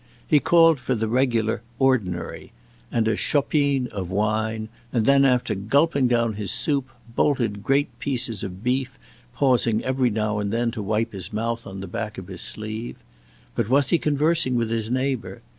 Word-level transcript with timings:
He 0.27 0.39
called 0.39 0.79
for 0.79 0.95
the 0.95 1.07
regular 1.07 1.61
"ordinary" 1.77 2.53
and 2.91 3.07
a 3.07 3.15
"chopine" 3.15 3.85
of 3.91 4.09
wine, 4.09 4.67
and 4.91 5.05
then, 5.05 5.23
after 5.25 5.53
gulping 5.53 6.07
down 6.07 6.33
his 6.33 6.49
soup, 6.49 6.89
bolted 7.15 7.61
great 7.61 7.99
pieces 7.99 8.43
of 8.43 8.63
beef, 8.63 8.97
pausing 9.35 9.83
every 9.83 10.09
now 10.09 10.39
and 10.39 10.51
then 10.51 10.71
to 10.71 10.81
wipe 10.81 11.11
his 11.11 11.31
mouth 11.31 11.67
on 11.67 11.81
the 11.81 11.87
back 11.87 12.17
of 12.17 12.29
his 12.29 12.41
sleeve. 12.41 12.95
But 13.53 13.69
was 13.69 13.89
he 13.91 13.99
conversing 13.99 14.55
with 14.55 14.71
his 14.71 14.89
neighbor? 14.89 15.43